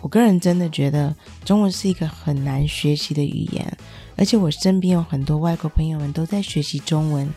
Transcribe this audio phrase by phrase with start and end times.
[0.00, 3.78] 我个人真的觉得中文是一个很难学习的语言，
[4.16, 7.28] 而且我身边有很多外国朋友们都在学习中文。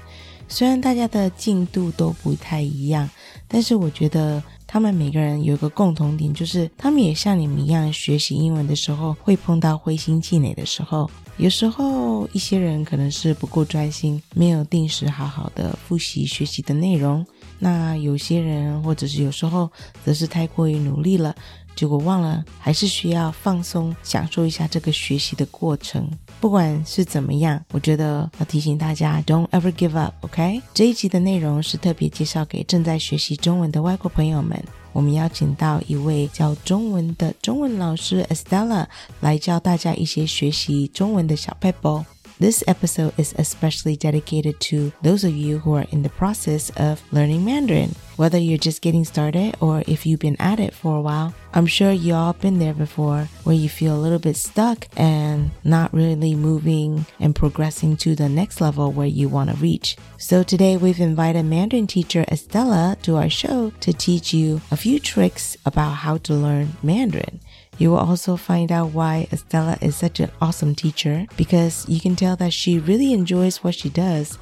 [0.48, 3.10] 虽然大家的进度都不太一样，
[3.48, 11.10] 但是我觉得他们每个人有一个共同点，就是他们也像你们一样学习英文的时候会碰到灰心气馁的时候。
[11.38, 17.24] 有时候一些人可能是不够专心，没有定时好好的复习学习的内容；
[17.58, 19.72] 那有些人或者是有时候
[20.04, 21.34] 则是太过于努力了。
[21.76, 26.10] 结果忘了，还是需要放松，享受一下这个学习的过程。
[26.40, 30.62] 不管是怎么样，我觉得要提醒大家，Don't ever give up，OK？
[30.74, 34.64] 这一集的内容是特别介绍给正在学习中文的外国朋友们。
[34.94, 38.86] 我们邀请到一位教中文的中文老师 Estella
[39.22, 42.04] 来教大家一些学习中文的小 pebble。
[42.42, 47.46] This episode is especially dedicated to those of you who are in the process of learning
[47.46, 47.94] Mandarin.
[48.16, 51.68] Whether you're just getting started or if you've been at it for a while, I'm
[51.68, 55.94] sure you all been there before where you feel a little bit stuck and not
[55.94, 59.96] really moving and progressing to the next level where you want to reach.
[60.18, 65.00] So today we've invited Mandarin teacher Estela to our show to teach you a few
[65.00, 67.40] tricks about how to learn Mandarin.
[67.82, 72.16] You will also find out why Estela is such an awesome teacher because you can
[72.16, 74.38] tell that she really enjoys what she does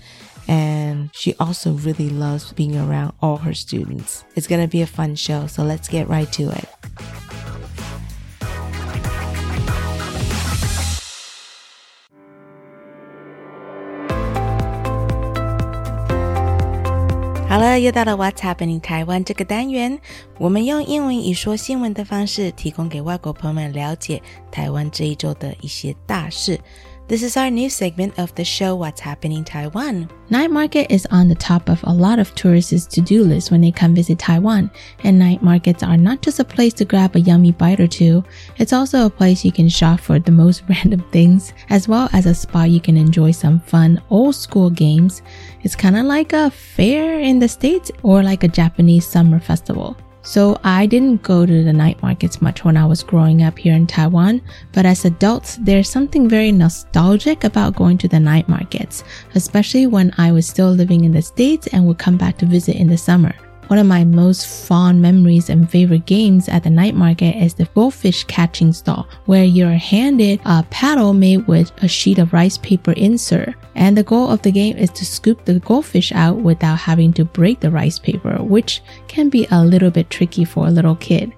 [0.49, 4.25] and she also really loves being around all her students.
[4.35, 6.78] It's to be a fun show, so let's get right to it.
[17.79, 19.99] 又到了 What's Happening 台湾这个单元，
[20.37, 26.59] 我们用英文以说新闻的方式，提供给外国朋友们了解台湾这一周的一些大事。
[27.09, 30.11] This is our new segment of the show What's Happening Taiwan.
[30.29, 33.71] Night market is on the top of a lot of tourists' to-do list when they
[33.71, 34.69] come visit Taiwan.
[35.03, 38.23] And night markets are not just a place to grab a yummy bite or two,
[38.57, 42.27] it's also a place you can shop for the most random things, as well as
[42.27, 45.23] a spot you can enjoy some fun old school games.
[45.63, 49.97] It's kind of like a fair in the States or like a Japanese summer festival.
[50.29, 53.73] So I didn't go to the night markets much when I was growing up here
[53.73, 59.03] in Taiwan, but as adults, there's something very nostalgic about going to the night markets,
[59.33, 62.75] especially when I was still living in the States and would come back to visit
[62.75, 63.33] in the summer.
[63.69, 67.69] One of my most fond memories and favorite games at the night market is the
[67.75, 72.93] goldfish catching stall, where you're handed a paddle made with a sheet of rice paper
[72.93, 73.53] insert.
[73.75, 77.25] And the goal of the game is to scoop the goldfish out without having to
[77.25, 81.31] break the rice paper, which can be a little bit tricky for a little kid.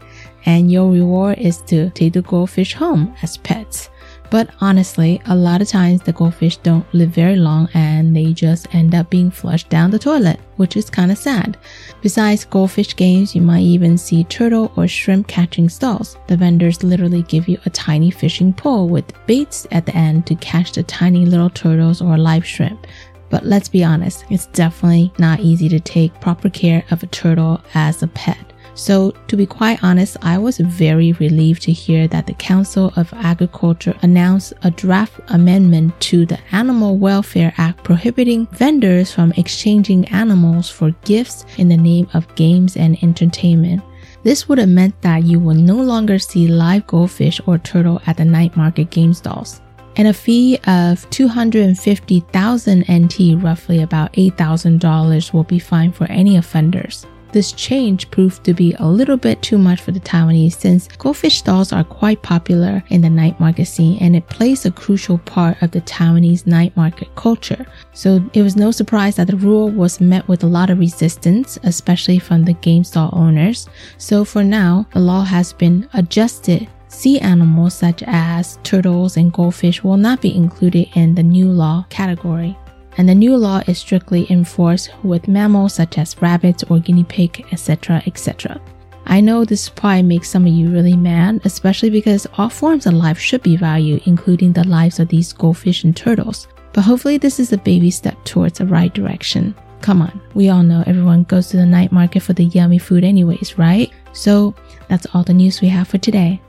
[0.46, 3.90] And your reward is to take the goldfish home as pets.
[4.32, 8.74] But honestly, a lot of times the goldfish don't live very long and they just
[8.74, 11.58] end up being flushed down the toilet, which is kind of sad.
[12.02, 16.18] Besides goldfish games, you might even see turtle or shrimp catching stalls.
[16.28, 20.36] The vendors literally give you a tiny fishing pole with baits at the end to
[20.36, 22.88] catch the tiny little turtles or live shrimp.
[23.30, 27.62] But let's be honest, it's definitely not easy to take proper care of a turtle
[27.74, 28.51] as a pet.
[28.82, 33.14] So, to be quite honest, I was very relieved to hear that the Council of
[33.14, 40.68] Agriculture announced a draft amendment to the Animal Welfare Act prohibiting vendors from exchanging animals
[40.68, 43.84] for gifts in the name of games and entertainment.
[44.24, 48.18] This would have meant that you will no longer see live goldfish or turtle at
[48.18, 49.62] the night market game stalls.
[49.96, 57.06] And a fee of 250,000 NT, roughly about $8,000, will be fined for any offenders.
[57.32, 61.38] This change proved to be a little bit too much for the Taiwanese since goldfish
[61.38, 65.62] stalls are quite popular in the night market scene and it plays a crucial part
[65.62, 67.66] of the Taiwanese night market culture.
[67.94, 71.58] So it was no surprise that the rule was met with a lot of resistance,
[71.64, 73.70] especially from the game stall owners.
[73.98, 79.84] So for now, the law has been adjusted sea animals such as turtles and goldfish
[79.84, 82.58] will not be included in the new law category.
[82.98, 87.46] And the new law is strictly enforced with mammals such as rabbits or guinea pig,
[87.52, 88.60] etc., etc.
[89.06, 92.94] I know this probably makes some of you really mad, especially because all forms of
[92.94, 96.48] life should be valued, including the lives of these goldfish and turtles.
[96.74, 99.56] But hopefully, this is a baby step towards the right direction.
[99.82, 103.04] Come on, we all know everyone goes to the night market for the yummy food,
[103.04, 103.92] anyways, right?
[104.14, 104.54] So
[104.88, 106.40] that's all the news we have for today.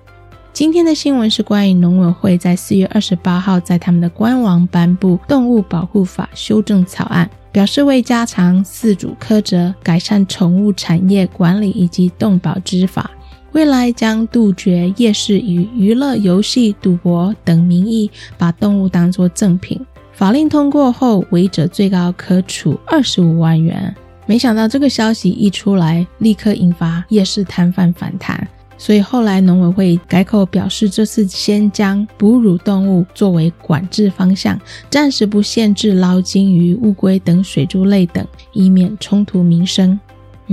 [0.52, 13.10] 今天的新闻是关于农委会在四月二十八号在他们的官网颁布《动物保护法》修正草案，表示为加强饲主苛责、改善宠物产业管理以及动保执法，
[13.52, 19.80] 未来将杜绝夜市与娱乐、游戏、赌博等名义把动物当作赠品。
[20.12, 23.92] 法令通过后，违者最高可处二十五万元。
[24.26, 28.46] 没想到这个消息一出来，立刻引发夜市摊贩反弹。
[28.84, 40.00] 所以后来农委会改口表示，这次先将哺乳动物作为管制方向，暂时不限制捞金鱼、乌龟等水族类等，以免冲突民生。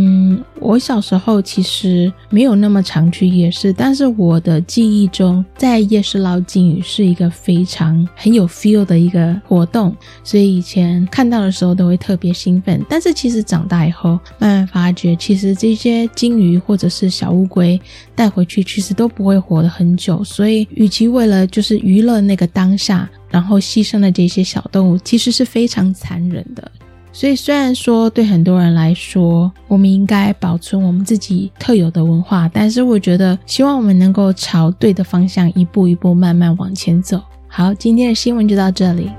[0.01, 9.93] 嗯，我小时候其实没有那么常去夜市，但是我的记忆中，在夜市捞金鱼是一个非常很有 feel 的一个活动，
[10.23, 12.81] 所以以前看到的时候都会特别兴奋。
[12.87, 17.79] 但是其实长大以后，慢慢发觉，其实这些金鱼或者是小乌龟
[18.15, 20.23] 带回去，其实都不会活得很久。
[20.23, 26.71] 所以，与其为了就是娱乐那个当下，然后牺牲了这些小动物，其实是非常残忍的。
[27.11, 37.21] 所以，虽然说对很多人来说，我们应该保存我们自己特有的文化，但是我觉得，希望我们能够朝对的方向一步一步慢慢往前走。
[37.47, 39.09] 好，今天的新闻就到这里。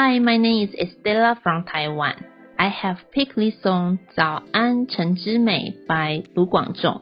[0.00, 2.24] Hi, my name is Estela from Taiwan.
[2.56, 7.00] I have picked this song 早安晨之美 by Lu Guangzhong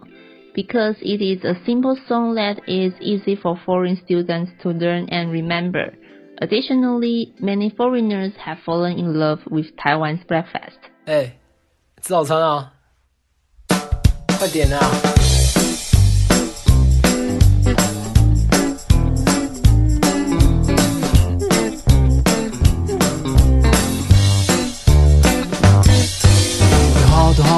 [0.55, 5.31] because it is a simple song that is easy for foreign students to learn and
[5.31, 5.93] remember.
[6.39, 10.79] Additionally, many foreigners have fallen in love with Taiwan's breakfast.
[11.05, 11.37] 哎，
[12.01, 12.73] 吃早餐啊！
[14.39, 15.36] 快点啊！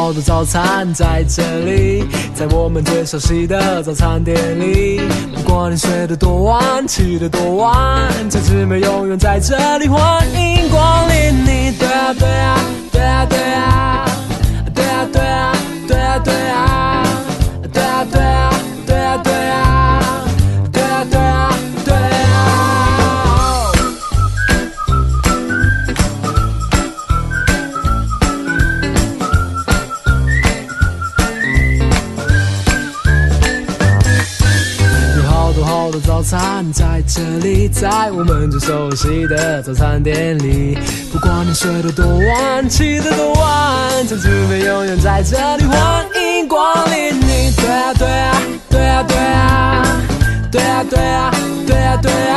[0.09, 2.03] 好的早餐在这里，
[2.35, 5.03] 在我们最熟悉的早餐店里。
[5.35, 11.77] 不管你睡得多晚，起得多晚，这次没永远在这里欢迎光临你。
[11.79, 12.59] 对啊对啊
[12.91, 14.09] 对啊对啊
[14.73, 15.53] 对啊
[15.87, 16.58] 对啊对啊。
[37.09, 40.77] 这里，在我们最熟悉的早餐店里。
[41.11, 47.51] 不管你睡得多晚，起得多晚，这姊妹永远在这里，欢迎光临你。
[47.57, 49.85] 对啊对啊对啊对啊
[50.53, 51.33] 对啊对啊
[51.67, 52.28] 对啊对啊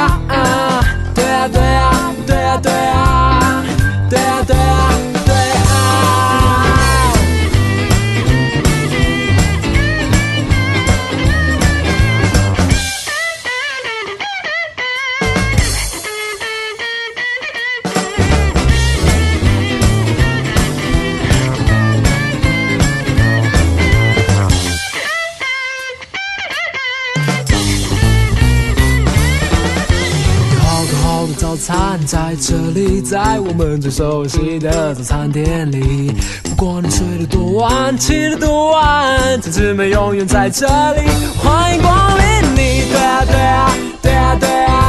[33.79, 36.11] 最熟悉的早餐店里。
[36.43, 42.23] 不管你睡得多晚，起得多晚，这姊妹永远在这里，欢迎光临
[42.55, 42.83] 你。
[42.91, 44.80] 对啊对啊对啊对啊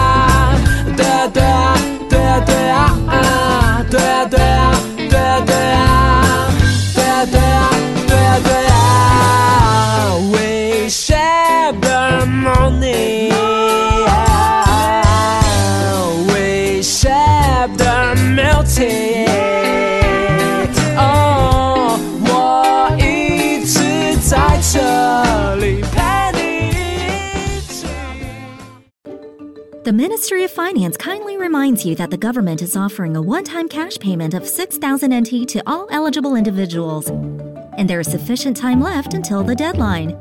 [29.84, 33.68] The Ministry of Finance kindly reminds you that the government is offering a one time
[33.68, 39.12] cash payment of 6,000 NT to all eligible individuals, and there is sufficient time left
[39.12, 40.16] until the deadline.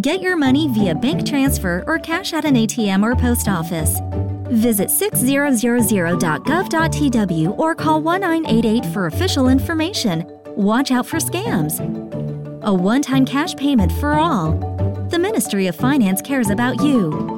[0.00, 4.00] Get your money via bank transfer or cash at an ATM or post office.
[4.52, 10.24] Visit 6000.gov.tw or call 1988 for official information.
[10.56, 11.78] Watch out for scams.
[12.62, 14.52] A one time cash payment for all.
[15.10, 17.37] The Ministry of Finance cares about you.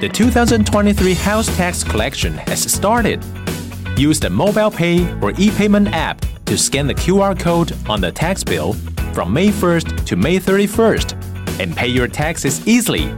[0.00, 3.20] The 2023 house tax collection has started.
[3.96, 8.44] Use the mobile pay or e-payment app to scan the QR code on the tax
[8.44, 8.74] bill
[9.12, 13.12] from May 1st to May 31st and pay your taxes easily.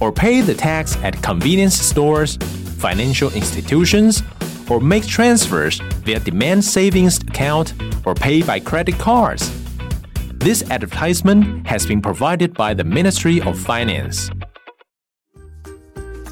[0.00, 2.36] Or pay the tax at convenience stores,
[2.78, 4.22] financial institutions,
[4.70, 7.74] or make transfers via demand savings account
[8.06, 9.52] or pay by credit cards.
[10.32, 14.30] This advertisement has been provided by the Ministry of Finance.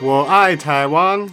[0.00, 1.28] 我爱台湾。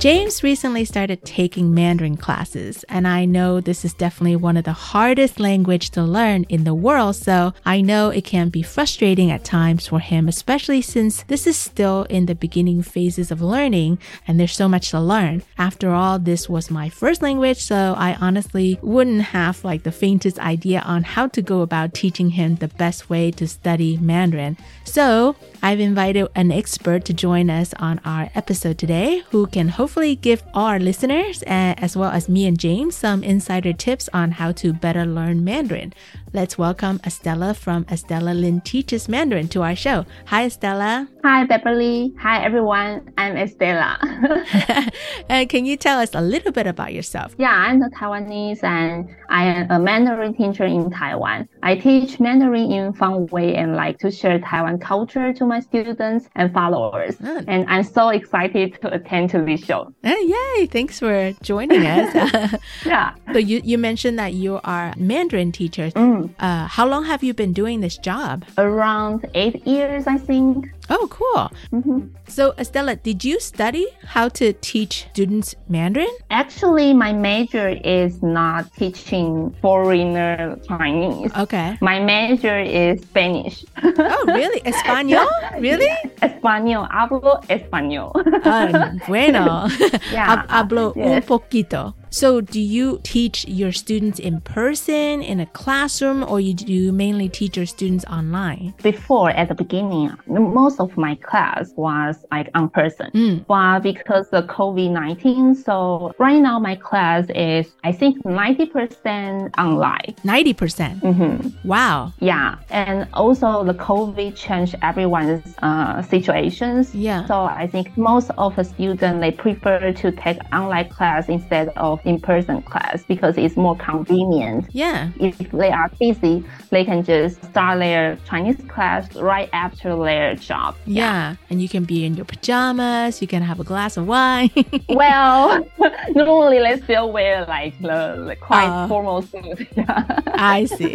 [0.00, 4.72] James recently started taking Mandarin classes, and I know this is definitely one of the
[4.72, 9.44] hardest language to learn in the world, so I know it can be frustrating at
[9.44, 14.40] times for him, especially since this is still in the beginning phases of learning and
[14.40, 15.42] there's so much to learn.
[15.58, 20.38] After all, this was my first language, so I honestly wouldn't have like the faintest
[20.38, 24.56] idea on how to go about teaching him the best way to study Mandarin.
[24.84, 30.16] So, I've invited an expert to join us on our episode today who can hopefully
[30.16, 34.52] give our listeners, uh, as well as me and James, some insider tips on how
[34.52, 35.92] to better learn Mandarin.
[36.32, 40.06] Let's welcome Estela from Estela Lin Teaches Mandarin to our show.
[40.26, 41.08] Hi, Estela.
[41.24, 42.14] Hi, Beverly.
[42.20, 43.12] Hi, everyone.
[43.18, 43.98] I'm Estela.
[45.28, 47.34] uh, can you tell us a little bit about yourself?
[47.36, 51.48] Yeah, I'm a Taiwanese and I am a Mandarin teacher in Taiwan.
[51.64, 56.28] I teach Mandarin in fun way and like to share Taiwan culture to my students
[56.36, 57.16] and followers.
[57.24, 57.42] Oh.
[57.48, 59.92] And I'm so excited to attend to this show.
[60.04, 60.66] Uh, yay!
[60.66, 62.60] Thanks for joining us.
[62.86, 63.14] yeah.
[63.32, 65.90] So you, you mentioned that you are Mandarin teacher.
[65.90, 66.30] Mm.
[66.40, 68.44] Uh, how long have you been doing this job?
[68.58, 70.68] Around eight years, I think.
[70.90, 71.50] Oh, cool.
[71.72, 72.08] Mm-hmm.
[72.26, 76.10] So, Estela, did you study how to teach students Mandarin?
[76.30, 81.30] Actually, my major is not teaching foreigner Chinese.
[81.36, 81.78] Okay.
[81.80, 83.64] My major is Spanish.
[83.82, 84.60] oh, really?
[84.66, 85.28] Espanol?
[85.60, 85.90] Really?
[86.22, 86.88] Español.
[86.90, 88.12] Hablo español.
[88.44, 89.68] Ah, bueno.
[90.12, 90.44] Yeah.
[90.48, 91.06] Hablo Yes.
[91.06, 91.94] un poquito.
[92.12, 96.90] So, do you teach your students in person, in a classroom, or you do you
[96.92, 98.74] mainly teach your students online?
[98.82, 103.10] Before, at the beginning, most of my class was like on person.
[103.14, 103.46] Mm.
[103.46, 110.14] But because of COVID 19, so right now my class is, I think, 90% online.
[110.24, 111.00] 90%.
[111.00, 111.68] Mm-hmm.
[111.68, 112.12] Wow.
[112.18, 112.56] Yeah.
[112.70, 116.94] And also the COVID changed everyone's uh, situations.
[116.94, 117.26] Yeah.
[117.26, 122.00] So I think most of the students, they prefer to take online class instead of
[122.04, 124.66] in-person class because it's more convenient.
[124.72, 125.10] Yeah.
[125.20, 130.69] If they are busy, they can just start their Chinese class right after their job.
[130.86, 131.36] Yeah.
[131.50, 134.50] And you can be in your pajamas, you can have a glass of wine.
[134.88, 135.64] well,
[136.14, 139.66] normally they still wear like the, the quite Uh, formal suit.
[139.76, 140.04] Yeah.
[140.34, 140.94] I see.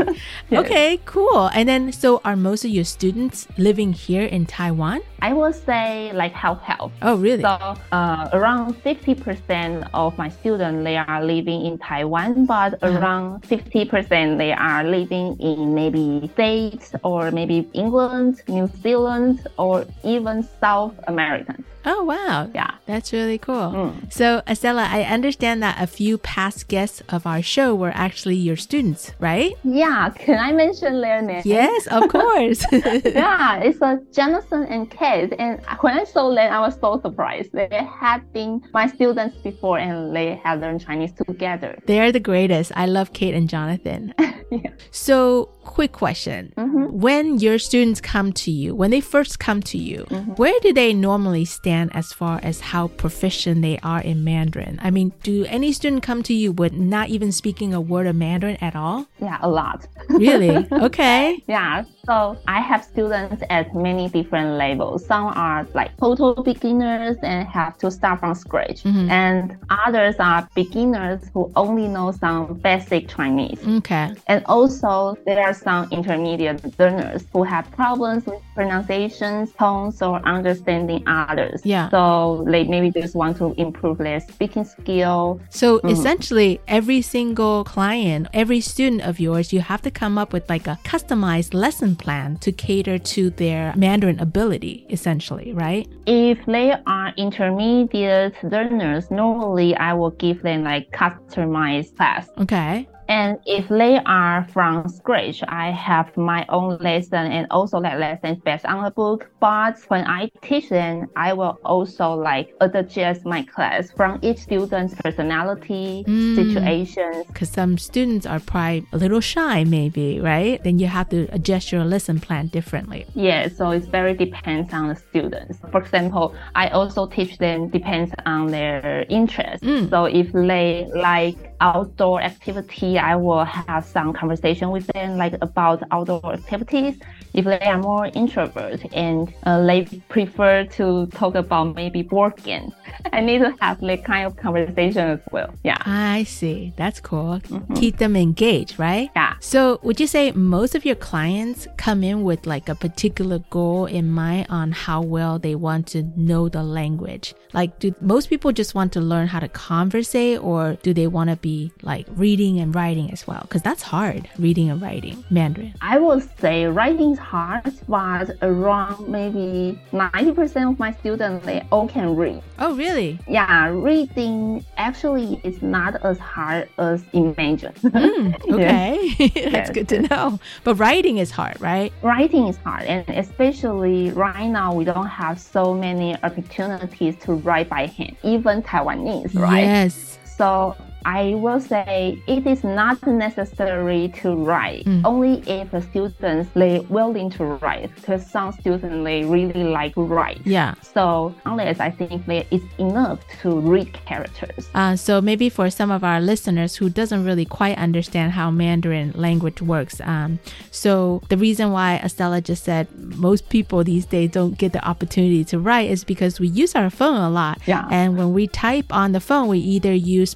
[0.51, 1.49] Okay, cool.
[1.53, 5.01] And then, so are most of your students living here in Taiwan?
[5.21, 6.91] I will say like half half.
[7.01, 7.41] Oh, really?
[7.41, 7.57] So
[7.91, 12.93] uh, around 50% of my students they are living in Taiwan, but Uh-huh.
[12.99, 19.64] around 50% they are living in maybe States or maybe England, New Zealand, or
[20.03, 21.55] even South America.
[21.85, 22.49] Oh, wow.
[22.53, 22.71] Yeah.
[22.85, 23.71] That's really cool.
[23.71, 24.11] Mm.
[24.13, 28.55] So, Estela, I understand that a few past guests of our show were actually your
[28.55, 29.53] students, right?
[29.63, 31.41] Yeah, can I mention their name?
[31.45, 32.63] Yes, of course.
[32.71, 35.33] yeah, it's a Jonathan and Kate.
[35.39, 37.51] And when I saw them, I was so surprised.
[37.53, 37.67] They
[37.99, 41.77] had been my students before and they had learned Chinese together.
[41.85, 42.71] They're the greatest.
[42.75, 44.13] I love Kate and Jonathan.
[44.51, 44.69] Yeah.
[44.91, 46.53] So, quick question.
[46.55, 46.99] Mm-hmm.
[46.99, 50.33] When your students come to you, when they first come to you, Mm-hmm.
[50.33, 54.79] where do they normally stand as far as how proficient they are in Mandarin?
[54.81, 58.15] I mean, do any student come to you with not even speaking a word of
[58.15, 59.05] Mandarin at all?
[59.19, 59.79] Yeah, a lot.
[60.09, 60.55] Really?
[60.71, 61.43] Okay.
[61.47, 65.05] Yeah, so I have students at many different levels.
[65.05, 69.09] Some are like total beginners and have to start from scratch, Mhm.
[69.09, 73.59] and others are beginners who only know some basic Chinese.
[73.79, 74.07] Okay.
[74.27, 81.03] And also, there are some intermediate learners who have problems with pronunciations, tones, or understanding
[81.07, 81.61] others.
[81.65, 81.89] Yeah.
[81.89, 85.41] So they maybe just want to improve their speaking skill.
[85.49, 85.91] So Mm.
[85.91, 90.67] essentially, every single client, every student of yours, you have to come up with like
[90.67, 95.87] a customized lesson plan to cater to their Mandarin ability, essentially, right?
[96.05, 102.29] If they are intermediate learners, normally I will give them like customized class.
[102.39, 102.87] Okay.
[103.07, 108.41] And if they are from scratch, I have my own lesson and also that lesson
[108.43, 109.29] based on a book.
[109.39, 114.95] But when I teach them, I will also like adjust my class from each student's
[114.95, 116.35] personality, Mm.
[116.35, 117.25] situations.
[117.27, 120.63] Because some students are probably a little shy, maybe, right?
[120.63, 123.05] Then you have to adjust your lesson plan differently.
[123.15, 125.59] Yeah, so it's very depends on the students.
[125.71, 129.63] For example, I also teach them depends on their interest.
[129.63, 129.89] Mm.
[129.89, 135.81] So if they like outdoor activity, I will have some conversation with them like about
[135.91, 136.95] outdoor activities.
[137.33, 142.73] If they are more introvert and uh, they prefer to talk about maybe board games,
[143.13, 145.53] I need to have that kind of conversation as well.
[145.63, 145.81] Yeah.
[145.85, 146.71] I see.
[146.77, 147.41] That's cool.
[147.75, 149.09] Keep them engaged, right?
[149.15, 149.33] Yeah.
[149.39, 153.85] So, would you say most of your clients come in with like a particular goal
[153.85, 157.33] in mind on how well they want to know the language?
[157.53, 161.29] Like, do most people just want to learn how to converse, or do they want
[161.31, 163.41] to be like reading and writing as well?
[163.41, 165.73] Because that's hard, reading and writing Mandarin.
[165.81, 171.87] I would say writing is hard, but around maybe 90% of my students, they all
[171.87, 172.41] can read.
[172.59, 173.19] Oh, really?
[173.27, 177.73] Yeah, reading actually is not as hard as imagine.
[178.05, 179.13] Mm, okay.
[179.51, 180.39] That's Yes, good to know.
[180.63, 181.91] But writing is hard, right?
[182.01, 187.69] Writing is hard, and especially right now, we don't have so many opportunities to write
[187.69, 189.63] by hand, even Taiwanese, right?
[189.63, 190.19] Yes.
[190.37, 195.01] So I will say it is not necessary to write, Mm.
[195.05, 197.93] only if the students they willing to write.
[197.95, 200.41] Because some students they really like write.
[200.45, 200.73] Yeah.
[200.81, 204.67] So unless I think that it's enough to read characters.
[204.73, 209.11] Uh, so maybe for some of our listeners who doesn't really quite understand how Mandarin
[209.15, 210.39] language works, um,
[210.71, 212.87] so the reason why Estela just said
[213.17, 216.89] most people these days don't get the opportunity to write is because we use our
[216.89, 217.59] phone a lot.
[217.65, 217.87] Yeah.
[217.91, 220.33] And when we type on the phone, we either use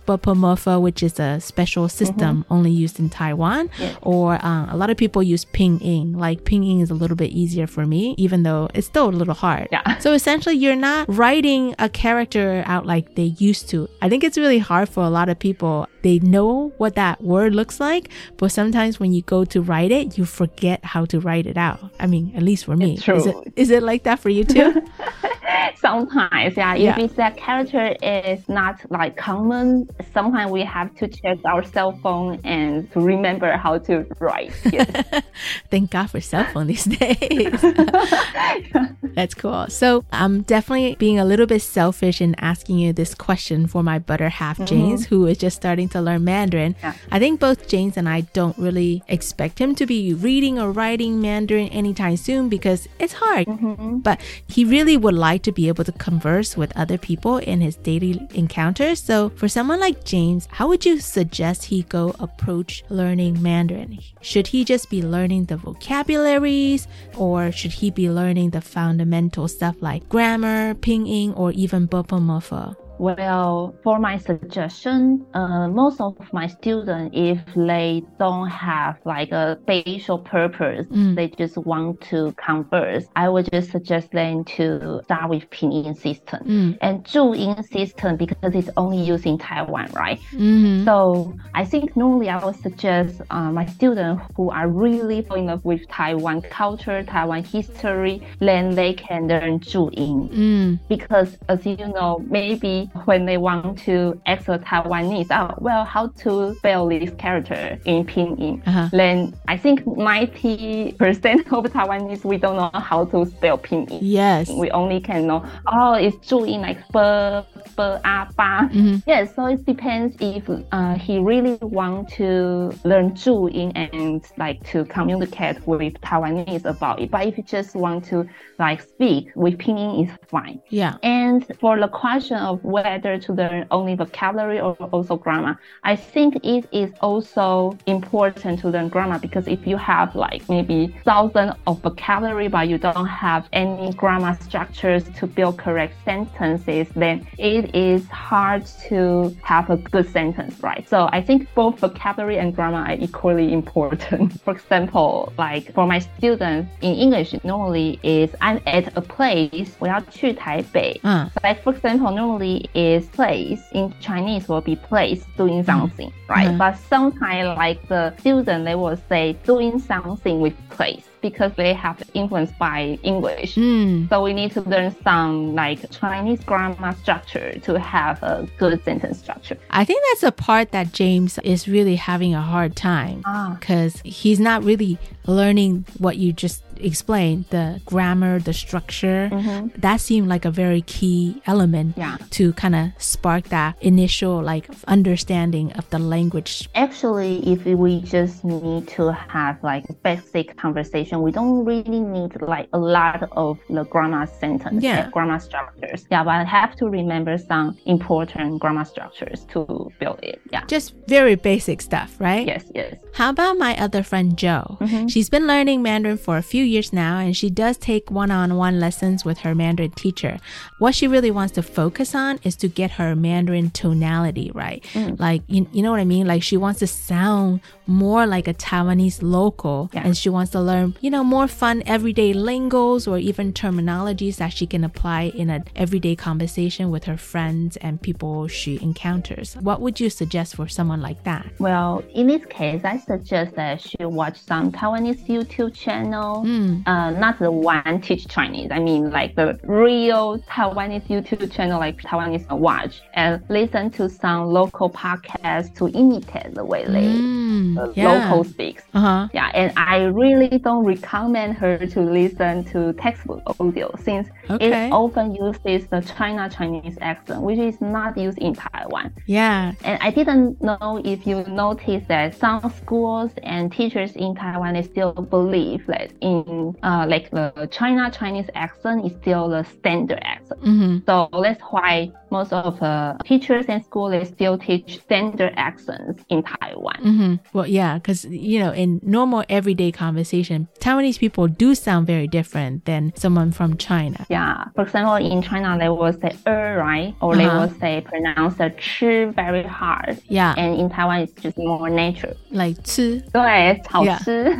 [0.66, 3.70] Which is a special system only used in Taiwan,
[4.02, 6.16] or uh, a lot of people use Pinyin.
[6.16, 9.34] Like Pinyin is a little bit easier for me, even though it's still a little
[9.34, 9.68] hard.
[9.72, 9.98] Yeah.
[10.00, 13.90] So essentially, you're not writing a character out like they used to.
[14.02, 15.88] I think it's really hard for a lot of people.
[16.02, 20.18] They know what that word looks like, but sometimes when you go to write it,
[20.18, 21.80] you forget how to write it out.
[22.00, 22.94] I mean, at least for me.
[22.94, 23.16] It's true.
[23.16, 24.82] Is it, is it like that for you too?
[25.78, 26.92] Sometimes, yeah, Yeah.
[26.92, 31.92] if it's that character is not like common, sometimes we have to check our cell
[32.04, 34.54] phone and to remember how to write.
[34.72, 35.24] Yes.
[35.72, 37.60] Thank God for cell phone these days.
[39.16, 39.66] That's cool.
[39.70, 43.98] So I'm definitely being a little bit selfish in asking you this question for my
[44.00, 44.66] butter half, mm-hmm.
[44.66, 46.76] James, who is just starting to learn Mandarin.
[46.82, 46.94] Yeah.
[47.12, 51.20] I think both James and I don't really expect him to be reading or writing
[51.20, 53.48] Mandarin anytime soon because it's hard.
[53.48, 54.00] Mm-hmm.
[54.00, 57.76] But he really would like to be able to converse with other people in his
[57.76, 59.02] daily encounters.
[59.02, 64.00] So for someone like James, how would you suggest he go approach learning Mandarin?
[64.22, 69.76] Should he just be learning the vocabularies or should he be learning the fundamental stuff
[69.82, 72.76] like grammar, pinyin, or even bopomofo?
[73.00, 79.58] Well, for my suggestion, uh, most of my students, if they don't have like a
[79.64, 81.16] spatial purpose, mm.
[81.16, 86.40] they just want to converse, I would just suggest them to start with pinyin system
[86.46, 86.78] mm.
[86.82, 90.20] and Zhuyin system because it's only used in Taiwan, right?
[90.34, 90.84] Mm-hmm.
[90.84, 95.64] So I think normally I would suggest uh, my students who are really in love
[95.64, 100.80] with Taiwan culture, Taiwan history, then they can learn Zhuyin mm.
[100.90, 106.08] because as you know, maybe when they want to ask a Taiwanese, oh, well, how
[106.08, 108.90] to spell this character in pinyin, uh-huh.
[108.92, 114.00] then I think 90% of Taiwanese, we don't know how to spell pinyin.
[114.02, 114.50] Yes.
[114.50, 117.48] We only can know, oh, it's Zhuyin, like b
[117.78, 118.70] b a ba.
[118.74, 119.36] Mm-hmm.
[119.36, 125.66] So it depends if uh, he really want to learn Zhuyin and like to communicate
[125.68, 127.12] with Taiwanese about it.
[127.12, 130.62] But if you just want to like speak with pinyin, it's fine.
[130.70, 130.96] Yeah.
[131.04, 136.37] And for the question of whether to learn only vocabulary or also grammar, I think
[136.45, 141.81] it is also important to learn grammar because if you have like maybe thousand of
[141.81, 148.07] vocabulary but you don't have any grammar structures to build correct sentences, then it is
[148.09, 150.89] hard to have a good sentence, right?
[150.89, 154.41] So I think both vocabulary and grammar are equally important.
[154.43, 161.01] For example, like for my students in English, normally is I'm at a place 我要去台北。
[161.03, 166.48] 嗯 Like for example, normally is place in Chinese will be place doing something, right?
[166.50, 166.58] Mhm.
[166.58, 172.02] But sometimes like the student they will say doing something with place because they have
[172.14, 173.56] influence by English.
[173.56, 174.10] Mm.
[174.10, 179.20] So we need to learn some like Chinese grammar structure to have a good sentence
[179.20, 179.58] structure.
[179.72, 183.58] I think that's the part that James is really having a hard time Ah.
[183.60, 189.30] because he's not really learning what you just explained the grammar, the structure.
[189.78, 192.16] That seemed like a very key element Yeah.
[192.32, 196.70] to kind of spark that initial like understanding of the language.
[196.76, 202.70] Actually, if we just need to have like basic conversation, we don't really need like
[202.74, 205.04] a lot of the grammar sentence Yeah.
[205.06, 206.06] and grammar structures.
[206.12, 210.42] Yeah, but I have to remember some important grammar structures to build it.
[210.52, 210.66] Yeah.
[210.68, 212.46] Just very basic stuff, right?
[212.46, 212.96] Yes, yes.
[213.14, 214.78] How about my other friend Jo?
[214.80, 215.08] Mm-hmm.
[215.08, 218.56] She's been learning Mandarin for a few years now and she does take one on
[218.58, 220.38] one lessons with her Mandarin teacher.
[220.80, 224.84] What she really wants to focus on is to get her Mandarin tonality right.
[224.94, 225.20] Mm.
[225.20, 226.28] Like, you, you know what I mean?
[226.28, 230.96] Like, she wants to sound more like a Taiwanese local and she wants to learn,
[231.02, 235.66] you know, more fun everyday lingos or even terminologies that she can apply in an
[235.76, 239.56] everyday conversation with her friends and people she encounters.
[239.58, 241.46] What would you suggest for someone like that?
[241.60, 246.44] Well, in this case, I suggest that she watch some Taiwanese YouTube channel.
[246.44, 246.88] Mm.
[246.88, 248.70] Uh, not the one teach Chinese.
[248.72, 254.48] I mean, like the real Taiwanese YouTube channel, like Taiwanese watch, and listen to some
[254.48, 258.12] local podcasts to imitate the way they Mm, uh, yeah.
[258.30, 258.84] local speaks.
[258.94, 259.28] Uh-huh.
[259.34, 264.88] Yeah, and I really don't recommend her to listen to textbook audio since Okay.
[264.88, 269.08] it often uses the China Chinese accent, which is not used in Taiwan.
[269.40, 269.74] Yeah.
[269.88, 274.84] And I didn't know if you noticed that some schools and teachers in Taiwan they
[274.94, 277.46] still believe that in uh, like the
[277.80, 280.60] China Chinese accent is still the standard accent.
[280.70, 281.92] hmm So that's why
[282.31, 286.99] most of the teachers and schools they still teach standard accents in Taiwan.
[287.03, 292.27] hmm Well, yeah, because you know, in normal everyday conversation, Taiwanese people do sound very
[292.27, 294.27] different than someone from China.
[294.29, 294.65] Yeah.
[294.75, 297.15] For example, in China they will say er, right?
[297.21, 297.67] Or they Uh-huh.
[297.69, 300.19] will say pronounce the 吃 very hard.
[300.29, 300.55] Yeah.
[300.57, 302.35] And in Taiwan it's just more natural.
[302.51, 304.53] Like 吃对，好吃。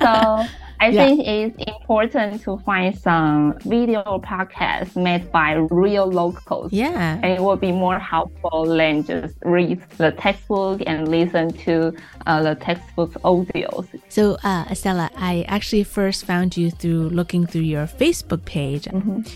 [0.00, 0.44] so
[0.83, 1.05] I Yeah.
[1.05, 5.51] think it's important to find some video podcasts made by
[5.83, 6.73] real locals.
[6.73, 7.19] Yeah.
[7.23, 11.93] And it will be more helpful than just read the textbook and listen to
[12.27, 13.87] uh, the textbook audios.
[14.09, 18.85] So, uh, Estela, I actually first found you through looking through your Facebook page.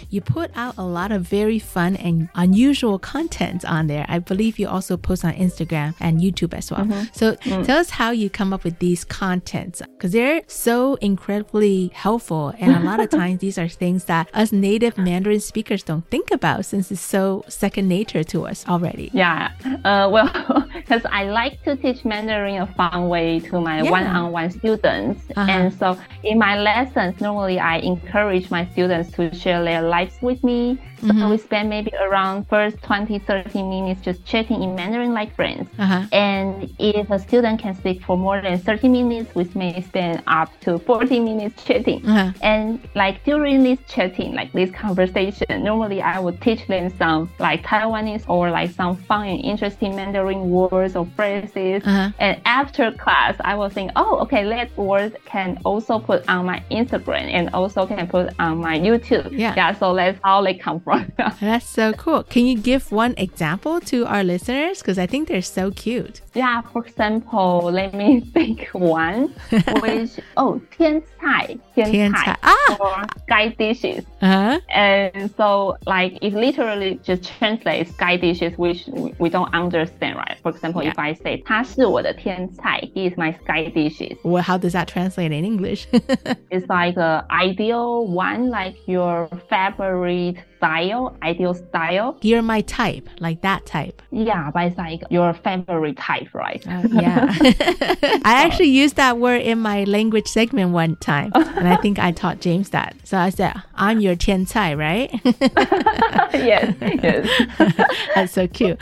[0.10, 4.06] You put out a lot of very fun and unusual content on there.
[4.10, 6.86] I believe you also post on Instagram and YouTube as well.
[7.14, 7.36] So,
[7.68, 10.98] tell us how you come up with these contents because they're so
[11.38, 12.54] incredibly helpful.
[12.60, 16.32] And a lot of times, these are things that us native Mandarin speakers don't think
[16.32, 19.10] about since it's so second nature to us already.
[19.14, 19.52] Yeah.
[19.86, 23.92] Uh, well, because I like to teach Mandarin a fun way to my Yeah.
[23.92, 25.22] one-on-one students.
[25.36, 25.52] Uh-huh.
[25.52, 30.44] And so in my lessons, normally I encourage my students to share their lives with
[30.44, 30.80] me.
[31.02, 31.30] So Mhm.
[31.30, 35.70] we spend maybe around first 20, 30 minutes just chatting in Mandarin like friends.
[35.78, 36.02] Uh-huh.
[36.12, 40.50] And if a student can speak for more than 30 minutes, we may spend up
[40.62, 42.06] to 40 minutes chatting.
[42.06, 42.32] Uh-huh.
[42.42, 47.64] And like during this chatting, like this conversation, normally I would teach them some like
[47.64, 51.84] Taiwanese or like some fun and interesting Mandarin words or phrases.
[51.86, 52.10] Uh-huh.
[52.20, 56.62] And after class, I will think, oh, okay, that word can also put on my
[56.72, 59.32] Instagram and also can put on my YouTube.
[59.32, 59.54] Yeah.
[59.56, 59.74] Yeah.
[59.74, 61.13] So that's how they come from.
[61.41, 62.23] That's so cool.
[62.25, 64.79] Can you give one example to our listeners?
[64.81, 66.21] Because I think they're so cute.
[66.35, 69.35] Yeah, for example, let me think one,
[69.81, 72.37] which oh, 天菜,天菜,天菜.
[72.43, 72.77] Ah!
[72.81, 74.05] or sky dishes.
[74.23, 74.59] Uh-huh.
[74.75, 80.39] And so, like, it literally just translates sky dishes, which we- we don't understand, right?
[80.43, 84.17] For example, if I say 他是我的天菜, he is my sky dishes.
[84.25, 85.87] Well, how does that translate in English?
[86.51, 92.18] It's like a ideal one, like your favorite style, ideal style.
[92.22, 94.02] You're my type, like that type.
[94.12, 96.66] Yeah, but it's like your favorite type, right?
[96.68, 97.34] Uh, yeah.
[97.42, 102.12] I actually used that word in my language segment one time, and I think I
[102.12, 102.96] taught James that.
[103.04, 105.10] So I said, I'm your 天菜, right?
[106.34, 107.74] yes, yes.
[108.16, 108.80] That's so cute.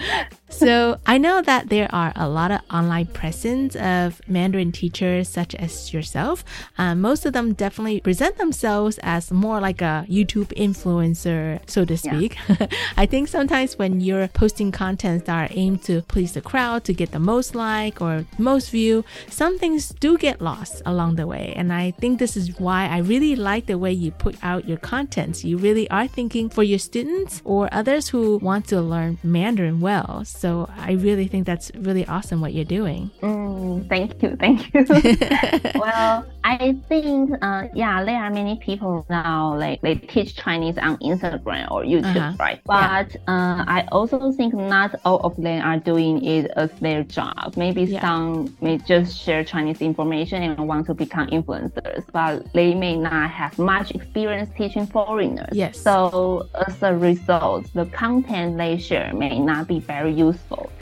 [0.50, 5.56] So I know that there are a lot of online presence of Mandarin teachers such
[5.56, 6.46] as yourself.
[6.78, 11.98] Uh, most of them definitely present themselves as more like a YouTube influencer, so to
[11.98, 12.38] speak.
[12.98, 16.94] I think sometimes when you're posting content that are aimed to please the crowd, to
[16.94, 21.54] get the most like or most view, some things do get lost along the way.
[21.56, 24.78] And I think this is why I really like the way you put out your
[24.78, 25.44] contents.
[25.44, 30.24] You really are thinking for your students or others who want to learn Mandarin well.
[30.36, 33.10] So I really think that's really awesome what you're doing.
[33.21, 34.86] Mm, thank you, thank you.
[35.80, 40.98] well, I think, uh, yeah, there are many people now, like they teach Chinese on
[40.98, 42.34] Instagram or YouTube, Uh-huh.
[42.39, 42.60] right?
[42.69, 43.04] Yeah.
[43.06, 47.54] But uh, I also think not all of them are doing it as their job.
[47.56, 52.95] Maybe some may just share Chinese information and want to become influencers, but they may
[52.98, 55.50] not have much experience teaching foreigners.
[55.54, 55.80] Yes.
[55.80, 60.25] So as a result, the content they share may not be very useful.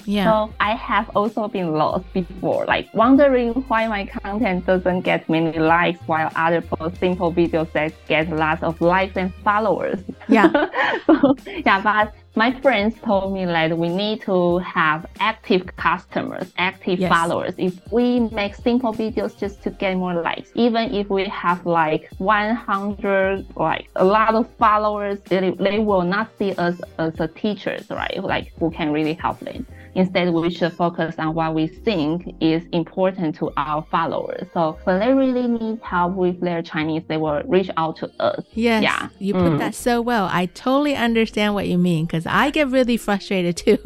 [0.06, 0.26] Yeah.
[0.26, 5.58] So I have also been lost before, like wondering why my content doesn't get many
[5.58, 10.00] likes while other post simple videos that get lots of likes and followers.
[10.28, 10.50] Yeah.
[11.06, 17.00] so yeah, but my friends told me that we need to have active customers, active
[17.00, 17.10] Yes.
[17.10, 17.54] followers.
[17.58, 22.10] If we make simple videos just to get more likes, even if we have like
[22.18, 27.88] 100, like a lot of followers, they, they will not see us as a teachers,
[27.92, 28.24] right?
[28.24, 29.68] Like who can really help them.
[29.96, 34.48] Instead, we should focus on what we think is important to our followers.
[34.54, 38.44] So when they really need help with their Chinese, they will reach out to us.
[38.54, 39.10] Yes, Yeah.
[39.20, 39.60] you put Mm.
[39.60, 40.28] that so well.
[40.32, 43.78] I totally understand what you mean because I get really frustrated too.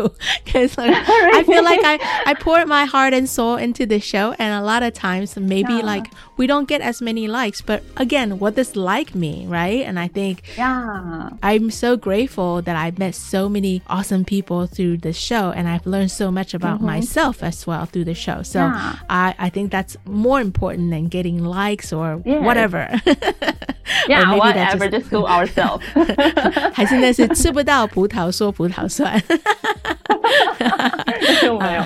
[0.45, 4.33] Because like, I feel like I, I poured my heart and soul into the show,
[4.39, 5.79] and a lot of times maybe Yeah.
[5.85, 7.61] like we don't get as many likes.
[7.61, 9.81] But again, what does like mean, right?
[9.85, 11.31] And I think Yeah.
[11.43, 15.85] I'm so grateful that I met so many awesome people through the show, and I've
[15.85, 16.86] learned so much about Mhm.
[16.86, 18.42] myself as well through the show.
[18.42, 18.94] So Yeah.
[19.08, 22.42] I, I think that's more important than getting likes or Yes.
[22.42, 22.88] whatever.
[24.08, 25.82] Yeah, Or maybe that's whatever, just do ourselves.
[26.72, 29.20] 还是那是吃不到葡萄说葡萄酸。
[31.60, 31.82] 没有。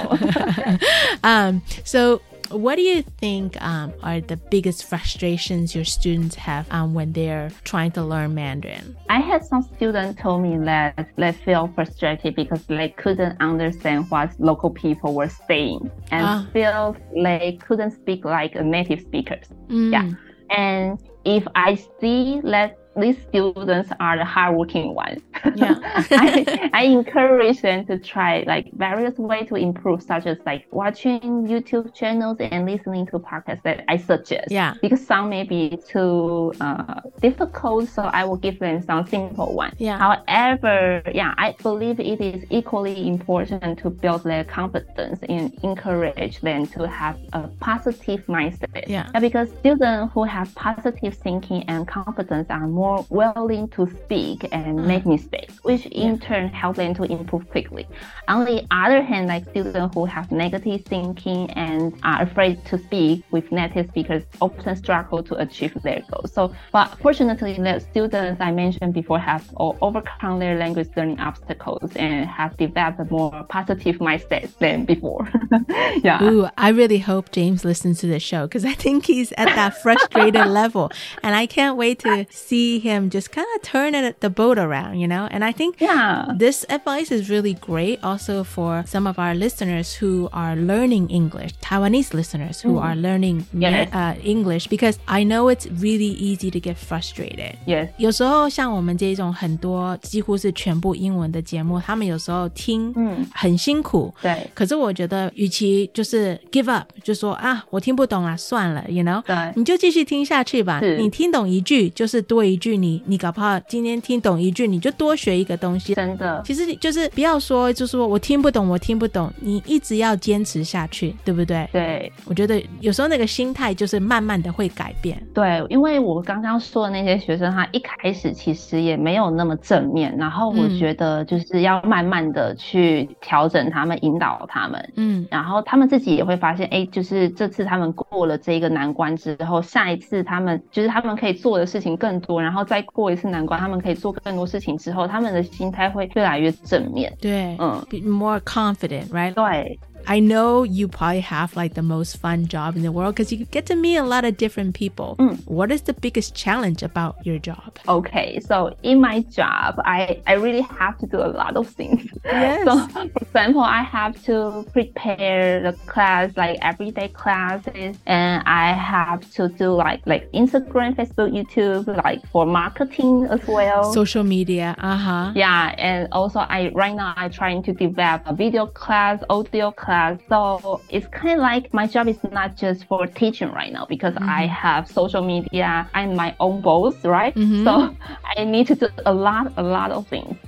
[1.22, 2.20] um, so
[2.53, 7.51] what do you think um, are the biggest frustrations your students have um, when they're
[7.63, 8.95] trying to learn Mandarin?
[9.09, 14.31] I had some students told me that they feel frustrated because they couldn't understand what
[14.39, 16.47] local people were saying and Ah.
[16.53, 19.47] feel they couldn't speak like native speakers.
[19.67, 19.91] Mm.
[19.91, 20.11] Yeah.
[20.55, 25.21] And if I see that these students are the hardworking ones,
[25.55, 25.79] Yeah.
[26.11, 31.21] I, I encourage them to try like various ways to improve, such as like watching
[31.47, 34.51] YouTube channels and listening to podcasts that I suggest.
[34.51, 34.73] Yeah.
[34.81, 39.75] Because some may be too uh, difficult, so I will give them some simple ones.
[39.77, 39.97] Yeah.
[39.97, 46.65] However, yeah, I believe it is equally important to build their confidence and encourage them
[46.67, 48.83] to have a positive mindset.
[48.87, 49.09] Yeah.
[49.19, 54.79] Because students who have positive thinking and confidence are more more willing to speak and
[54.79, 54.85] mm.
[54.91, 57.85] make mistakes, which in turn help them to improve quickly.
[58.27, 63.23] On the other hand, like students who have negative thinking and are afraid to speak
[63.29, 66.33] with native speakers often struggle to achieve their goals.
[66.33, 71.91] So, but fortunately, the students I mentioned before have all overcome their language learning obstacles
[71.95, 75.29] and have developed a more positive mindset than before.
[76.07, 76.23] yeah.
[76.23, 79.77] Ooh, I really hope James listens to the show because I think he's at that
[79.83, 80.91] frustrated level.
[81.21, 84.98] And I can't wait to see him just kind of turn it, the boat around,
[84.98, 85.28] you know?
[85.30, 86.26] And I think yeah.
[86.38, 91.52] this advice is really great also for some of our listeners who are learning English,
[91.60, 92.82] Taiwanese listeners who Mm.
[92.82, 93.88] are learning Yes.
[93.92, 97.56] uh, English, because I know it's really easy to get frustrated.
[97.66, 97.88] Yes.
[97.96, 104.12] 有时候像我们这种很多几乎是全部英文的节目，他们有时候听嗯很辛苦。
[104.22, 104.46] 对。
[104.54, 110.80] 可是我觉得，与其就是 give up，就说啊，我听不懂了，算了，you know，对你就继续听下去吧。
[110.80, 115.95] 是你听懂一句就是多一 句，你你搞不好今天听懂一句，你就多学一个东西。
[115.95, 121.67] 真的，其实就是不要说，就说我听不懂，我听不懂，你一直要坚持下去，对不对？
[121.71, 125.21] 对，我觉得有时候那个心态就是慢慢的会改变。
[125.33, 147.11] 对，因为我刚刚说的那些学生，他一开始其实也没有那么正面，然后我嗯觉得就是要慢慢的去调整他们，引导他们，嗯然后他们自己也会发现，哎，就是这次他们过了这一个难关之后，下一次他们就是他们可以做的事情更多，然后再过一次难关，他们可以做更多事情之后，他们的心态会越来越正面。
[147.19, 149.33] 对，嗯，be more confident, right?
[149.33, 149.79] 对。
[150.07, 153.65] I know you probably have like the most fun job in the world because you get
[153.67, 155.15] to meet a lot of different people.
[155.45, 157.79] What is the biggest challenge about your job?
[157.87, 162.09] Okay, so in my job, I, I really have to do a lot of things.
[162.25, 162.65] Yes.
[162.65, 169.29] So, for example, I have to prepare the class, like everyday classes, and I have
[169.33, 173.93] to do like like Instagram, Facebook, YouTube, like for marketing as well.
[173.93, 175.31] Social media, uh huh.
[175.35, 179.90] Yeah, and also I right now I'm trying to develop a video class, audio class.
[180.29, 184.15] So it's kind of like my job is not just for teaching right now because
[184.17, 184.49] I Mhm.
[184.49, 187.33] have social media and my own boss, right?
[187.35, 187.63] Mhm.
[187.65, 187.95] So
[188.37, 190.35] I need to do a lot, a lot of things.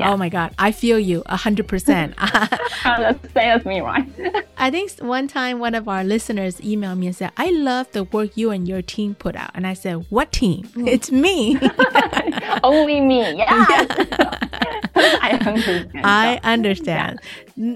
[0.00, 2.14] Oh my God, I feel you a hundred percent.
[2.84, 4.06] That's the same as me, right?
[4.58, 8.04] I think one time one of our listeners emailed me and said, I love the
[8.04, 9.50] work you and your team put out.
[9.54, 10.68] And I said, What team?
[10.76, 11.58] It's me.
[12.62, 13.66] Only me, yeah.
[15.20, 15.90] I understand.
[16.04, 17.20] I understand.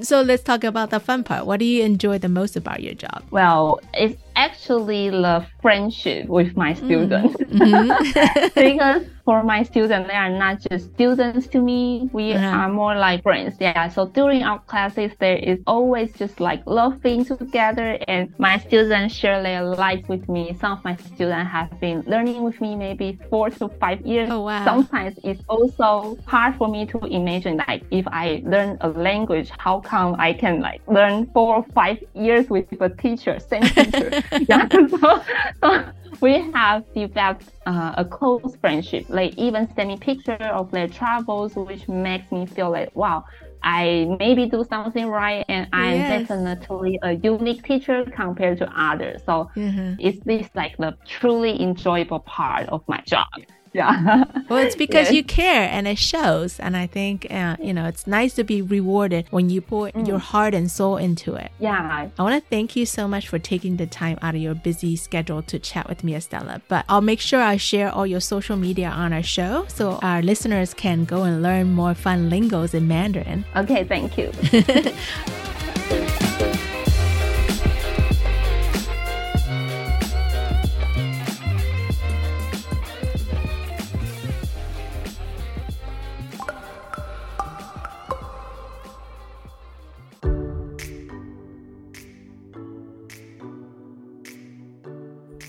[0.02, 1.46] So let's talk about the fun part.
[1.46, 3.24] What do you enjoy the most about your job?
[3.30, 7.34] Well, it's actually love friendship with my students.
[7.52, 7.94] Mhm.
[8.54, 12.08] because for my students, they are not just students to me.
[12.12, 13.56] We are more like friends.
[13.60, 13.88] Yeah.
[13.88, 19.42] So during our classes, there is always just like laughing together, and my students share
[19.42, 20.56] their life with me.
[20.60, 24.28] Some of my students have been learning with me maybe four to five years.
[24.30, 24.64] Oh, wow.
[24.64, 29.80] Sometimes it's also hard for me to imagine like if I learn a language, how
[29.80, 34.21] come I can like learn four or five years with a teacher, same teacher?
[34.48, 34.66] yeah.
[34.90, 35.22] So,
[35.62, 35.84] so
[36.20, 39.06] we have developed uh, a close friendship.
[39.08, 43.24] Like even send me picture of their travels, which makes me feel like wow.
[43.64, 46.04] I maybe do something right, and I'm Yes.
[46.04, 49.22] definitely a unique teacher compared to others.
[49.24, 49.98] So Mhm.
[49.98, 53.26] it's this like the truly enjoyable part of my job.
[53.82, 54.24] Yeah.
[54.50, 55.14] Well, it's because Yes.
[55.14, 56.60] you care and it shows.
[56.60, 60.18] And I think, uh, you know, it's nice to be rewarded when you put your
[60.18, 61.50] heart and soul into it.
[61.58, 62.08] Yeah.
[62.18, 64.94] I want to thank you so much for taking the time out of your busy
[64.96, 66.60] schedule to chat with me, Estela.
[66.68, 70.20] But I'll make sure I share all your social media on our show so our
[70.20, 73.46] listeners can go and learn more fun lingos in Mandarin.
[73.56, 74.30] Okay, thank you.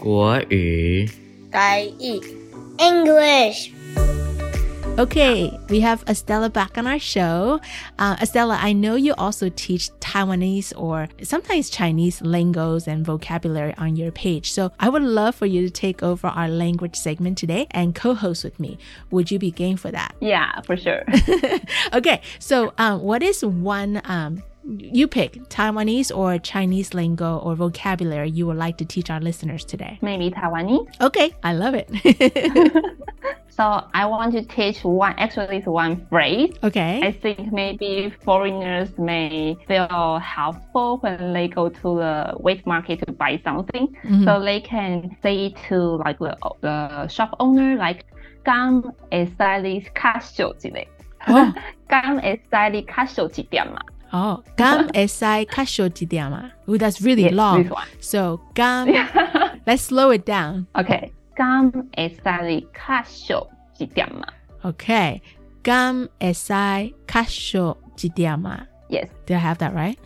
[0.04, 1.10] 国语，
[1.50, 2.20] 台语
[2.78, 3.70] ，English。
[4.98, 7.62] Okay, we have Estela back on our show.
[7.98, 13.96] Uh, Estela, I know you also teach Taiwanese or sometimes Chinese lingos and vocabulary on
[13.96, 14.52] your page.
[14.52, 18.14] So I would love for you to take over our language segment today and co
[18.14, 18.78] host with me.
[19.10, 20.16] Would you be game for that?
[20.20, 21.06] Yeah, for sure.
[21.94, 28.29] okay, so um, what is one um, you pick Taiwanese or Chinese lingo or vocabulary
[28.31, 29.99] you would like to teach our listeners today?
[30.03, 30.87] Maybe Taiwanese.
[31.01, 31.89] Okay, I love it.
[33.49, 36.55] So I want to teach one, actually it's one phrase.
[36.63, 37.01] Okay.
[37.03, 43.13] I think maybe foreigners may feel helpful when they go to the wet market to
[43.13, 43.89] buy something.
[44.05, 44.25] Mhm.
[44.25, 48.05] So they can say it to like the, the shop owner, like,
[48.45, 51.55] 敢会使你较少一个，
[51.89, 53.81] 敢会使你较少一点嘛？
[54.13, 56.53] Oh, gum esai kasho jidama.
[56.69, 57.63] Ooh, that's really Yes, long.
[57.65, 57.87] this one.
[58.01, 58.89] So gum.
[59.67, 60.67] let's slow it down.
[60.75, 63.47] OK，敢会使你较少
[63.79, 64.27] 一点嘛
[64.63, 65.21] Okay.
[65.63, 68.67] Gum esai kasho jidama.
[68.89, 69.99] ？Yes, Did I have that right?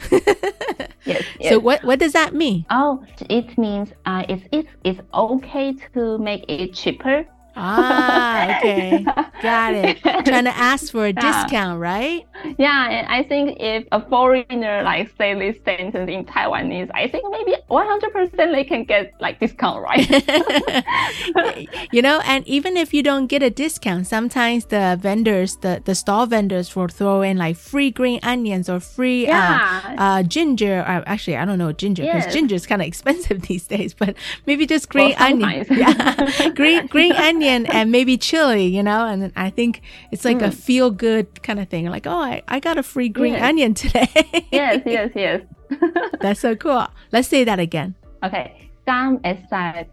[1.06, 1.48] yes, yes.
[1.52, 2.64] So what what does that mean?
[2.70, 7.24] Oh, it means uh, it's it's it's okay to make it cheaper.
[7.59, 9.03] Ah, okay.
[9.41, 10.01] Got it.
[10.25, 11.21] Trying to ask for a Yeah.
[11.43, 12.23] discount, right?
[12.59, 17.25] Yeah, and I think if a foreigner like say this sentence in Taiwanese, I think
[17.31, 20.05] maybe 100% they can get like discount, right?
[21.91, 25.95] you know, and even if you don't get a discount, sometimes the vendors, the, the
[25.95, 29.81] stall vendors will throw in like free green onions or free Yeah.
[29.97, 30.83] uh, uh, ginger.
[30.87, 32.33] Uh, actually, I don't know ginger because Yes.
[32.33, 35.65] ginger is kind of expensive these days, but maybe just green Well, onion.
[35.71, 36.51] Yeah.
[36.53, 39.81] green, green onion and maybe chili, you know, and then I think
[40.11, 40.53] it's like a Mm.
[40.53, 41.85] feel good kind of thing.
[41.89, 43.43] Like, oh, I, I got a free green Yes.
[43.43, 44.07] onion today.
[44.51, 45.41] yes, yes, yes.
[46.21, 46.87] That's so cool.
[47.11, 47.95] Let's say that again.
[48.23, 49.87] Okay, OK，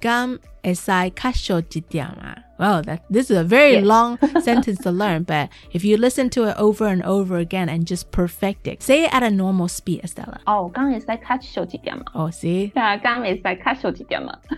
[0.00, 2.34] 敢会使较少一点嘛。
[2.56, 3.84] Well, that this is a very yes.
[3.84, 7.84] long sentence to learn, but if you listen to it over and over again and
[7.84, 10.38] just perfect it, say it at a normal speed, Estela.
[10.46, 11.16] Oh, 刚也是在
[12.30, 12.70] see?
[12.72, 13.84] 对啊，刚也是在 catch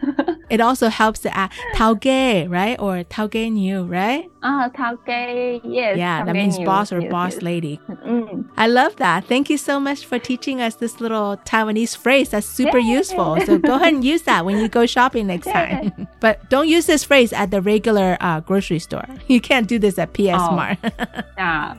[0.60, 2.76] also helps to add tauge, right?
[2.78, 4.26] Or tauge new, right?
[4.42, 5.96] Ah, oh, tauge, yes.
[5.96, 7.42] Yeah, that means boss or yes, boss yes.
[7.42, 7.80] lady.
[7.88, 8.44] Mm.
[8.56, 9.24] I love that.
[9.24, 12.28] Thank you so much for teaching us this little Taiwanese phrase.
[12.28, 13.38] That's super useful.
[13.44, 15.92] So go ahead and use that when you go shopping next time.
[16.20, 19.06] but don't use this phrase at the regular uh, grocery store.
[19.28, 20.78] You can't do this at PX oh, Mart.
[21.36, 21.76] yeah.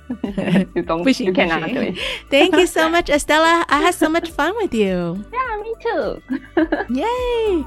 [0.75, 1.97] you, you cannot do it.
[2.29, 3.63] Thank you so much, Estela.
[3.69, 5.23] I had so much fun with you.
[5.31, 6.21] Yeah, me too.
[6.93, 7.65] Yay.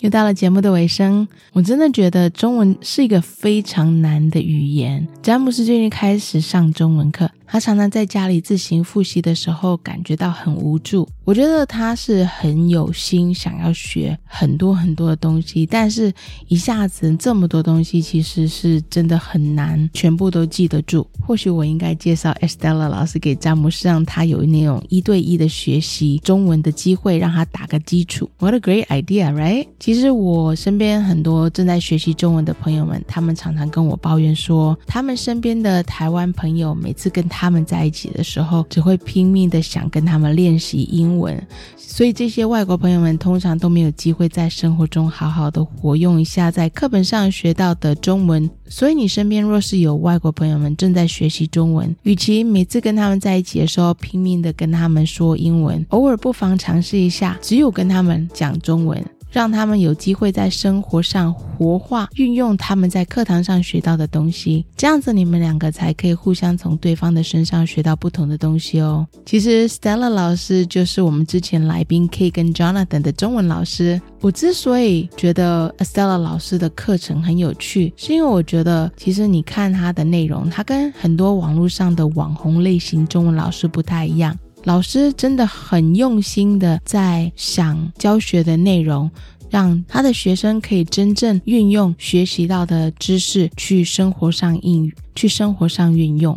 [0.00, 5.06] 又到了节目的尾声，我真的觉得中文是一个非常难的语言。
[5.22, 11.08] 詹姆斯最近开始上中文课，他常常在家里自行复习的时候感觉到很无助。
[11.24, 16.12] 我觉得他是很有心想要学很多很多的东西，但是
[16.46, 21.04] 一下子这么多东西，其实是真的很难全部都记得住。
[21.20, 28.30] 或许我应该介绍 Estella 老师给詹姆斯，让他有那种一对一的学习中文的机会，让他打个基础。
[28.38, 29.66] What a great idea, right?
[29.80, 48.48] 其实我身边很多正在学习中文的朋友们，他们常常跟我抱怨说，他们身边的台湾朋友每次跟他他们在一起的时候，只会拼命的想跟他们练习英文，所以这些外国朋友们通常都没有机会在生活中好好的活用一下在课本上学到的中文。
[48.68, 59.04] 所以你身边若是有外国朋友们正在学习中文，与其每次跟他们在一起的时候拼命的跟他们说英文，偶尔不妨尝试一下，只有跟他们讲中文。
[59.36, 69.06] 让他们有机会在生活上活化、运用他们在课堂上学到的东西，这样子你们两个才可以互相从对方的身上学到不同的东西哦。
[69.26, 74.00] 其实 Stella 老师就是我们之前来宾 K 跟 Jonathan 的中文老师。
[74.22, 84.34] 我之所以觉得 Stella 老师的课程很有趣，是因为我觉得其实你看他的内容，他跟很多网络上的网红类型中文老师不太一样。
[84.66, 89.08] 老师真的很用心的在想教学的内容，
[89.48, 96.36] 让他的学生可以真正运用学习到的知识去生活上应去生活上运用。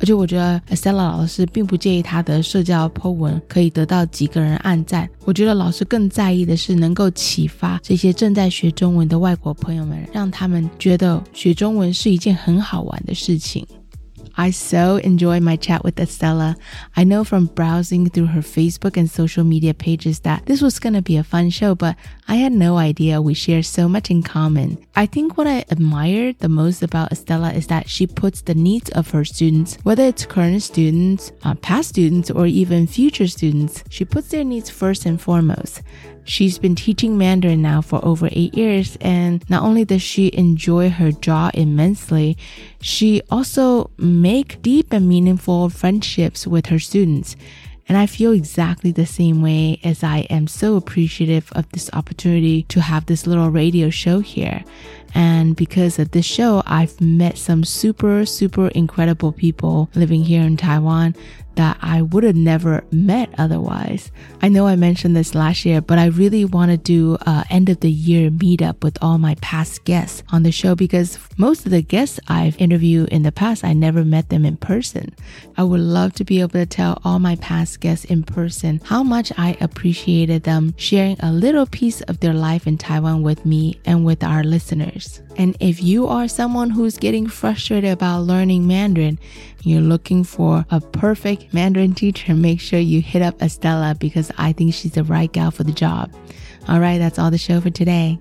[0.00, 5.08] 而且我觉得 Stella 老师并不介意他的社交 po 文可以得到几个人按赞。
[5.24, 13.64] 我觉得老师更在意的是能够启发这些正在学中文的外国朋友们，让他们觉得学中文是一件很好玩的事情。
[14.40, 16.56] I so enjoyed my chat with Estela.
[16.96, 20.94] I know from browsing through her Facebook and social media pages that this was going
[20.94, 21.94] to be a fun show, but
[22.26, 24.78] I had no idea we share so much in common.
[24.96, 28.88] I think what I admire the most about Estela is that she puts the needs
[28.92, 34.06] of her students, whether it's current students, uh, past students, or even future students, she
[34.06, 35.82] puts their needs first and foremost.
[36.24, 40.90] She's been teaching Mandarin now for over eight years, and not only does she enjoy
[40.90, 42.36] her job immensely,
[42.80, 47.36] she also make deep and meaningful friendships with her students.
[47.88, 52.62] And I feel exactly the same way as I am so appreciative of this opportunity
[52.64, 54.62] to have this little radio show here.
[55.14, 60.56] And because of this show, I've met some super, super incredible people living here in
[60.56, 61.14] Taiwan
[61.56, 64.10] that I would have never met otherwise.
[64.40, 67.68] I know I mentioned this last year, but I really want to do a end
[67.68, 71.72] of the year meetup with all my past guests on the show because most of
[71.72, 75.14] the guests I've interviewed in the past, I never met them in person.
[75.56, 79.02] I would love to be able to tell all my past guests in person how
[79.02, 83.80] much I appreciated them sharing a little piece of their life in Taiwan with me
[83.84, 84.99] and with our listeners.
[85.36, 89.18] And if you are someone who's getting frustrated about learning Mandarin,
[89.62, 94.52] you're looking for a perfect Mandarin teacher, make sure you hit up Estela because I
[94.52, 96.10] think she's the right gal for the job.
[96.68, 98.18] All right, that's all the show for today.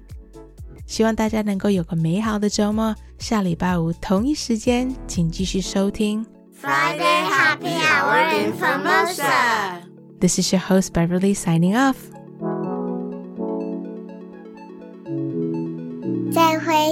[0.86, 2.96] 希望大家能够有个美好的周末。
[3.20, 6.26] 下礼拜五同一时间，请继续收听
[6.60, 9.82] Friday Happy Hour in Formosa。
[10.20, 11.96] This is your host Beverly signing off.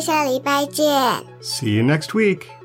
[0.00, 0.86] 下礼拜见。
[1.40, 2.55] See you next week.